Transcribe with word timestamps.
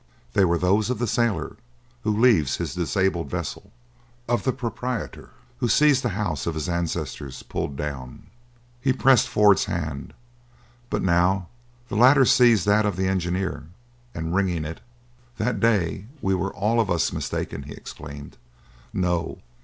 They 0.33 0.45
were 0.45 0.57
those 0.57 0.89
of 0.89 0.97
the 0.97 1.05
sailor 1.05 1.57
who 2.03 2.19
leaves 2.19 2.55
his 2.57 2.73
disabled 2.73 3.29
vessel—of 3.29 4.43
the 4.43 4.51
proprietor 4.51 5.29
who 5.59 5.67
sees 5.67 6.01
the 6.01 6.09
house 6.17 6.47
of 6.47 6.55
his 6.55 6.67
ancestors 6.67 7.43
pulled 7.43 7.75
down. 7.75 8.23
He 8.81 8.93
pressed 8.93 9.27
Ford's 9.27 9.65
hand; 9.65 10.15
but 10.89 11.03
now 11.03 11.49
the 11.87 11.97
latter 11.97 12.25
seized 12.25 12.65
that 12.65 12.83
of 12.87 12.95
the 12.95 13.07
engineer, 13.07 13.67
and, 14.15 14.33
wringing 14.33 14.65
it: 14.65 14.81
"That 15.37 15.59
day 15.59 16.07
we 16.19 16.33
were 16.33 16.51
all 16.51 16.79
of 16.79 16.89
us 16.89 17.13
mistaken," 17.13 17.61
he 17.61 17.73
exclaimed. 17.73 18.37
"No! 18.91 19.37